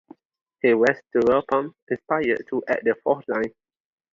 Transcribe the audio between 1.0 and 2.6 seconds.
thereupon inspired